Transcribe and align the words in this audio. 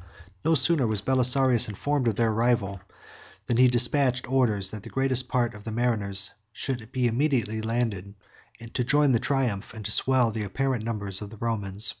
19 0.00 0.34
No 0.46 0.54
sooner 0.54 0.86
was 0.86 1.02
Belisarius 1.02 1.68
informed 1.68 2.08
of 2.08 2.16
their 2.16 2.30
arrival, 2.30 2.80
than 3.44 3.58
he 3.58 3.68
despatched 3.68 4.26
orders 4.32 4.70
that 4.70 4.82
the 4.82 4.88
greatest 4.88 5.28
part 5.28 5.52
of 5.52 5.64
the 5.64 5.70
mariners 5.70 6.30
should 6.54 6.90
be 6.90 7.06
immediately 7.06 7.60
landed 7.60 8.14
to 8.72 8.82
join 8.82 9.12
the 9.12 9.20
triumph, 9.20 9.74
and 9.74 9.84
to 9.84 9.90
swell 9.90 10.30
the 10.30 10.42
apparent 10.42 10.86
numbers, 10.86 11.20
of 11.20 11.28
the 11.28 11.36
Romans. 11.36 11.96